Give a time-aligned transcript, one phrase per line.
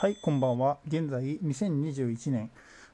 [0.00, 0.78] はい、こんばんは。
[0.88, 2.50] 現在、2021年、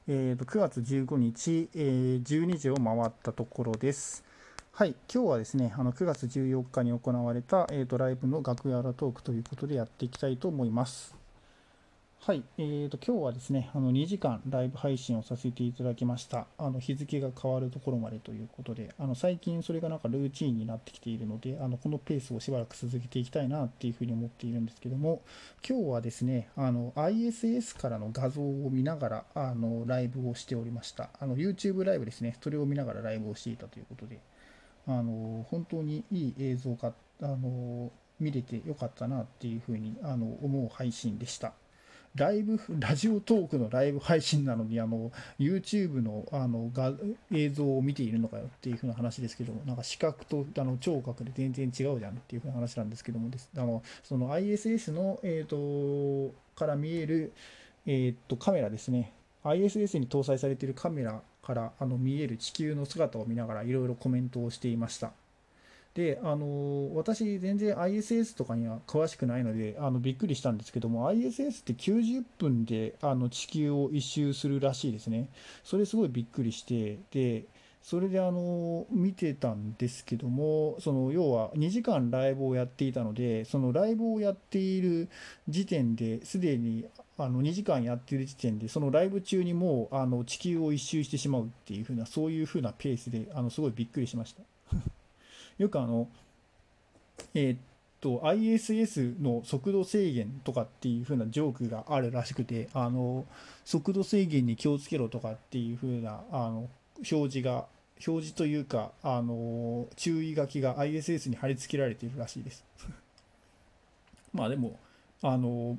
[0.09, 4.25] えー、と9月15日、えー12時を回ったところです。
[4.73, 11.15] はい、今日はですね、あの9月14日に行われた、えー、とライブの楽屋裏トークということでやっていきたいと思います。
[12.27, 16.45] はい、えー、と今日はですね、あの2時間ライブ配信をさせていただきました。
[16.57, 25.21] あの日付が変わるところまでということで、あの最近それがなんかルーチンになってきているので、あのこのペースをしばらく続けていきたいなっていうふうに思っているんですけども、
[25.65, 31.09] 今日はですね、あの ISS からの画像を見ながらあのライブをしておりました。
[31.21, 34.19] あの YouTube ライブですね、それを見ながらライブをしていたということで、
[34.85, 41.53] あの本当にいい映像があの見れてよかったなっていうふうにあの思う配信でした。
[42.15, 46.93] ライブ、ラジオトークのライブ配信なのに、あの、YouTube のあの画
[47.31, 57.33] 映像を見ているのかよっていう風な話ですけども、なんか視覚とあの聴覚で全然違うじゃんっていう風な話なんですけどもです、あの、その ISS の、えっ、と、から見える、
[57.85, 59.13] えっ、と、カメラですね。
[59.43, 65.13] ISS に搭載されているカメラからあの見える地球の姿を見ながらいろいろコメントをしていました。
[65.97, 75.27] で、あの私、全然 ISS とかには詳しくないので、あのびっくりしたんですけども、ISS って90分であの地球を一周するらしいですね。
[75.63, 77.45] それすごいびっくりして、で、
[77.81, 85.09] それであの見てたんですけども、その要は2時間ライブをやっていたので、そのライブをやっている
[85.49, 86.85] 時点ですでに
[87.17, 94.43] あの2時間やっている時点で、そのライブ中にもうあの地球を一周してしまうっていう風な、そういう風なペースで、あのすごいびっくりしました。
[95.57, 96.07] よくあの、
[97.33, 97.59] えーっ
[97.99, 103.25] と、ISS の速度制限とかっていう風なジョークがあるらしくて、あの、
[103.65, 107.65] 速度制限に気をつけろとかっていう風な、あの、表示が、
[108.05, 112.63] 表示というか、あの、注意書きが ISS に貼り付けられているらしいです。
[114.33, 114.79] まあでも、
[115.23, 115.77] あの、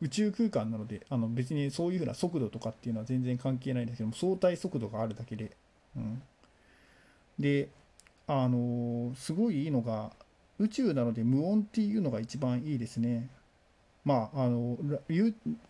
[0.00, 5.56] 宇宙空間なので、あの別にそういう風な速度とかっていうのは全然関係ないんですけども、相対速度があるだけで、
[5.96, 6.22] うん。
[7.38, 7.70] で、
[8.26, 10.12] あのすごいいいのが、
[10.58, 13.28] 宇宙なので無音っていうのが一番いいですね。
[14.04, 14.76] まあ、あの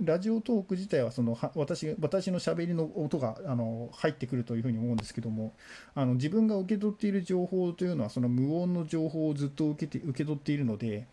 [0.01, 5.53] ラジオトーク自体はその私私のしゃべりの音があの入ってくるというふうに思うんですけども
[5.95, 11.07] あの自分が受け取っている情報というのはその無音の情報をずっと受けて受け取っているので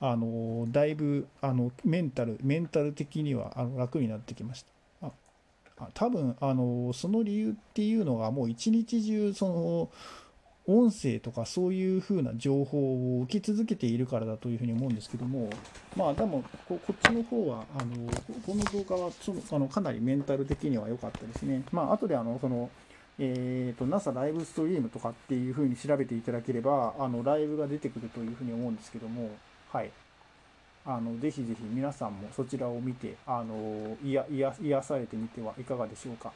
[0.00, 4.76] あのだいぶあのメンタルメンタル的にはあの楽になってきました。
[5.92, 9.90] 多分あのその理由っていうのがもう一日中その
[10.68, 15.48] 音声とかそういう風な情報を受け続けているからだというふうに思うんですけども、
[15.96, 18.10] まあでもここっちの方はあの
[18.44, 21.62] この動画はそのあのかなりメンタル的には良かったですね。
[21.72, 22.70] まあ後であのその
[23.18, 29.30] えー、と NASA ライブストリームとかっていう風に調べていただければあのライブが出てくるというふうに思うんですけども、
[29.72, 29.90] はい。
[30.88, 36.32] あのぜひぜひ皆さんもそちらを見てあの癒癒癒されてみてはいかがでしょうか。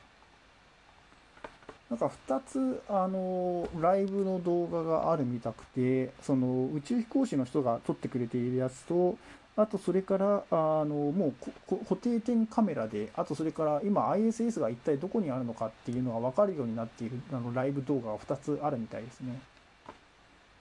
[1.91, 9.19] なんか2つあのライブの動画があるみたくてその宇宙飛行士の人が撮ってくれているやつと
[9.56, 11.34] あとそれからあのも
[11.69, 19.41] う固定点カメラであとそれから今 ISS が一体どこにあるのかっていうのが分かるようになっているあのライブ動画が2つあるみたいですね。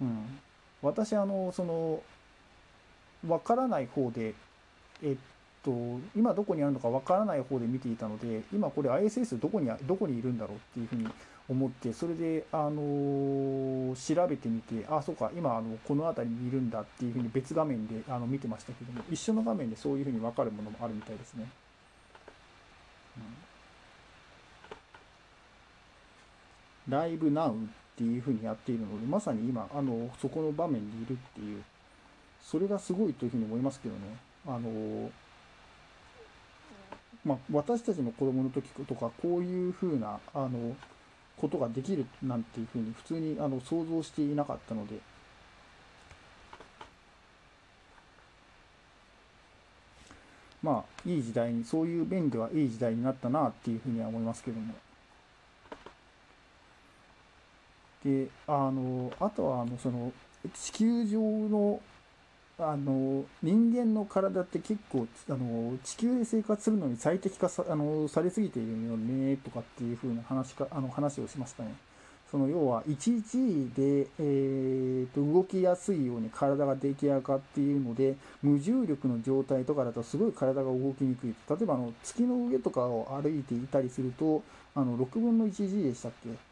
[0.01, 0.40] うん、
[0.81, 2.01] 私あのその
[3.25, 4.34] 分からない方で
[5.03, 5.17] えっ
[5.64, 11.08] と今どこにあるのか分からない方で見ていたので今これ ISS どこにどこにいるんだろうっていうふうに
[11.50, 21.50] 思ってそれであの調べてみてあそうか今あのこの辺りにいるんだっていうふうに別画面であの見てましたけども一緒の画面でそういうふうに分かるものもあるみたいですね。
[26.88, 27.58] うん、ライブナウっ
[27.97, 31.64] ていうふうにやっているのでまさに今あのそこの場面にいるっていう
[32.41, 34.02] それがすごいというふうに思いますけどね。
[34.47, 35.09] あの
[37.29, 40.75] まあ、私たちの子供の時とかこういうふうなあの
[41.38, 45.00] ことができるなんていうふうに普通にあの想像していなかったので。
[50.61, 54.73] まあいい時代にそういう面ではいい時代になったなっていうふうには思いますけども。
[58.03, 60.11] であのあとはあのその
[60.53, 61.79] 地球上の
[62.59, 71.73] あの人間の体って結構あの地球で生活するのに最適化さあのされすぎているよねとかっていう風な話かあの話をしましたね。
[72.29, 84.44] その要は 1G で、えー、と動きやすいように体が出来上がっているので無重力の状態とかだとすごい体が動きにくい例えばあの月の上とかを歩いていたりすると
[84.76, 86.48] あの6分の 1G でしたっけ？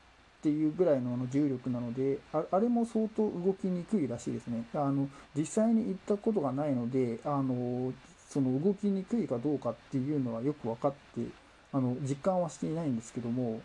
[0.47, 4.63] っていうぐらいのあの重力なのであれも相当動きにくいらしいですね。
[4.73, 7.91] あの実際に行ったことがないのであの
[8.29, 11.21] その動きにくいかどうかっていうのはよく分かって
[11.73, 13.61] あの実感はしていないんですけども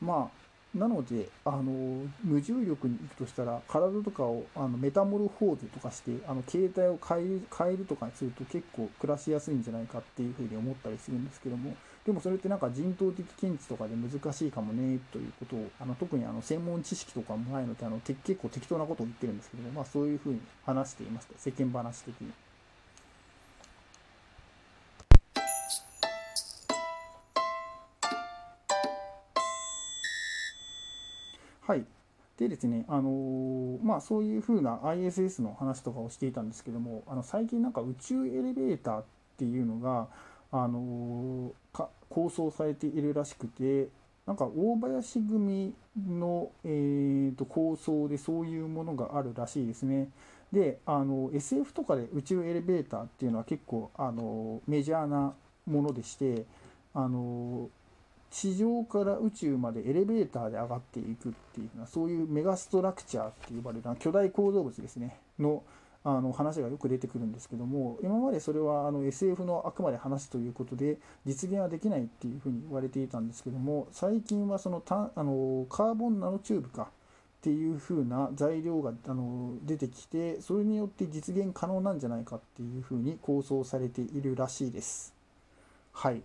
[0.00, 0.30] ま
[0.74, 22.32] あなのであの無重力に行くとしたら体とかをあのメタモルフォーゼとかしてあの形態を変える変えるとかにすると結構暮らしやすいんじゃないかっていうふうに思ったりするんですけどもでもそれってなんか人道的見地とかで難しいかもねということをあの特にあの専門知識とかもないのであの結構適当なことを言ってるんですけども、まあ、そういうふうに話していました世間話的に。
[31.64, 31.84] はい。
[32.36, 39.04] でですね、あのー、まあそういうふうな ISS の話とかをしていたんですけども、あの最近なんか宇宙エレベーターっ
[39.38, 40.08] ていうのが、
[40.52, 43.88] あのー、構想されているらしくて、
[44.26, 45.74] なんか大林組
[46.08, 50.10] の、えーと、構想でそういうものがあるらしいですね。
[50.52, 55.34] で、あの SF とかで宇宙エレベーターっていうのは結構あのメジャーな
[55.66, 56.44] ものでして、
[56.94, 57.70] あの
[58.30, 65.62] 地上から宇宙までエレベーターで上がっていくっていうなそういうメガストラクチャーって呼ばれる巨大構造物ですねの
[66.04, 76.86] あの話がよく出てくるんですけども今までそれはあの SF のあくまで話ということで実現はできないっていうふうに言われていたんですけども最近はそのたあのカーボンナノチューブかっ
[77.42, 85.12] ていうふうな材料があの出てきてそれによって実現可能なんじゃないかっていうふうに構想されているらしいです。
[85.92, 86.22] はい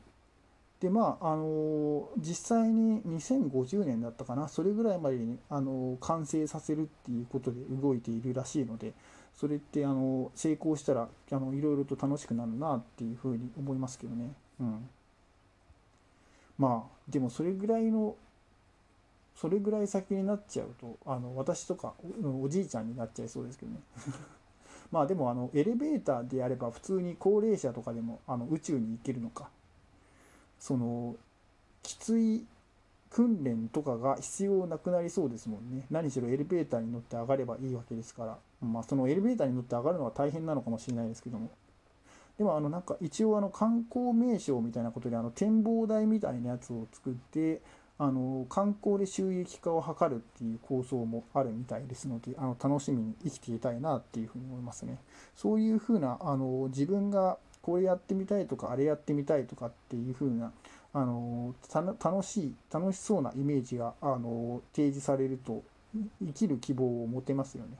[0.79, 8.93] でまああの実際に2050年だったかなそれぐらいまでにあの完成させるっていうことで動いているらしいので
[9.37, 14.33] それってあの成功したらあのいろいろと楽しくなるなっていうふうに思いますけどね。
[14.59, 14.89] うん、
[16.57, 18.15] まあでもそれぐらいの
[19.35, 21.93] それぐらい先になっちゃうとあの私とか
[22.41, 23.79] おじいちゃんになっちゃいそうですけどね。
[24.91, 29.51] まあでもあのエレベーターであれば普通に高齢者とかでもあの宇宙に行けるのか
[30.59, 31.15] その
[31.83, 32.43] きつい
[33.11, 35.85] 訓練とかが必要なくなりそうですもんね。
[35.91, 38.39] 何しろエレベーターに乗って上がればいいわけですから。
[38.61, 41.49] まあそのエレベーターに乗って上がるのは大変なのかもしれないですけども。
[42.37, 47.61] でもあのなんか一応あの観光名所みたいなことであの展望台みたいなやつを作って
[47.97, 54.99] あの観光で収益化を図るっていう構想もあるみたいですのであの楽しみに生きていたいなっていうふうに思いますね。
[55.35, 60.51] そういうふうなあの自分がこれやってみたいとかあれやってみたいとかっていう風な
[60.93, 65.63] あの楽しい楽しそうなイメージがあの提示されると
[66.23, 67.77] 生きる希望を持てますよね。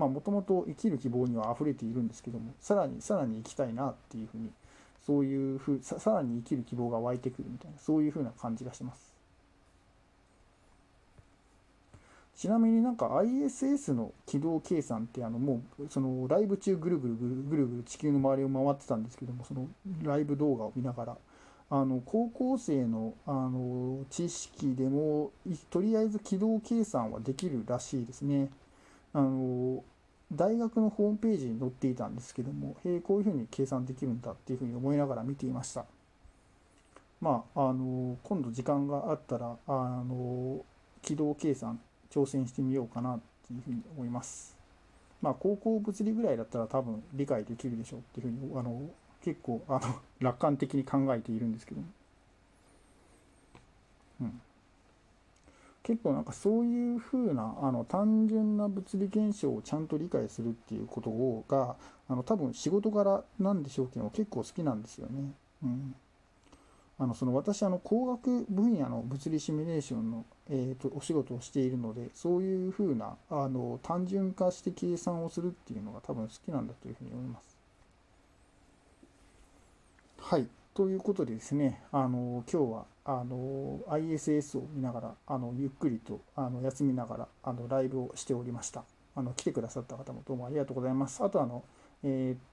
[0.00, 4.50] まあもともと生きる希望には溢れているんですけどもさらにさらに生きたいなっていうふうに
[5.06, 9.10] そういうふうささらに生きる希望が湧いてくるみたいなそういうふうな感じがします。
[12.34, 19.68] ちなみになんか ISS の軌道計算ってあのもうそのライブ中ぐるぐるぐるぐるぐる地球の周りを回ってたんですけどもその
[20.02, 21.16] ライブ動画を見ながら
[21.68, 25.32] あの高校生のあの知識でも
[25.68, 28.48] とりあえず軌道計算はできるらしいですね。
[29.12, 29.82] あの
[30.32, 35.84] 大学のホームページに載っていたんですけども、へえ、こういうふうに計算できるんだっていうふうに思いながら見ていました。
[37.20, 40.64] まあ、あの今度時間があったら、あの
[41.02, 41.80] 軌道計算
[42.10, 44.56] 挑戦してみようかなっていうふうに思います。
[45.20, 48.88] まあ、高校物理ぐらいだったら多分理解できるでしょうっていうふうに、あの、
[49.22, 49.80] 結構、あの、
[50.18, 51.86] 楽観的に考えているんですけども。
[54.22, 54.40] うん。
[55.90, 61.74] 結構なんかそういうふうなあの単純な物理現象をちゃんと理解するっていうことをが
[62.08, 65.32] あの多分仕事柄なんでしょうけど結構好きなんですよね。
[65.64, 65.94] うん
[67.00, 77.56] あのその私あの工学分野の物理シミュレーションの、えーと、お仕事をしているのでそういうふうなあの単純化して計算をするっていうのが多分好きなんだというふうに思います。
[80.20, 88.84] はいということでですねあの今日はあの ISS を見ながらあのゆっくりとあの休みながらあのライブをしておりました。
[89.16, 91.22] あの来てくださった方もどうもありがとうございます。
[91.24, 91.64] あとあの、
[92.04, 92.50] えー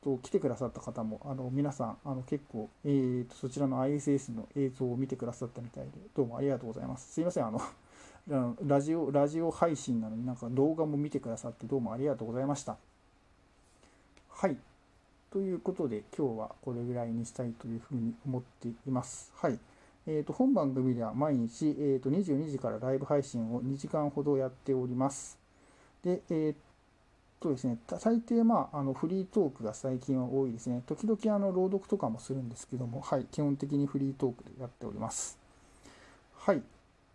[0.00, 7.14] と来てくださった方もあの皆さんあの結構、えーと、そちらの ISS の映像を見てくださったみたいでどうもありがとうございます。
[7.14, 7.60] すいませんあの
[8.62, 12.76] ラジオラジオ配信なのになんか動画も見てくださってどうもありがとうございました。
[14.28, 14.56] はい。
[15.32, 19.32] ということで今日はこれぐらいにしたいというふうに思っています。
[19.34, 19.58] はい。
[20.10, 25.38] えー、と本番組では毎日、えー、と22時からライブ配信を2時間ほどやっております。
[26.02, 26.54] で、えー、
[27.42, 30.82] とですね、最低、まあ、あのフリートークが最近は多いですね。
[30.86, 35.38] 時々あの朗読とかもするんですけども、はい、基本的にフリートークでやっております。
[36.38, 36.62] はい。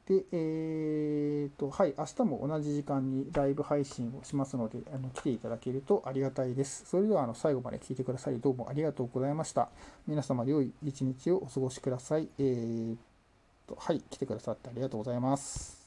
[0.07, 6.85] で、えーと、はい、明日も同じ時間にライブ配信をしますので、あの来ていただけるとありがたいです。
[6.85, 9.69] それではあの最後まで聞いてくださり、どうもありがとうございました。
[10.07, 12.27] 皆様、良い一日をお過ごしください。
[12.37, 12.95] えー
[13.65, 15.82] と、はい、来てくださってありがとうございます。